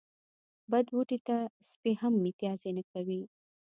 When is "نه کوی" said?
2.77-3.21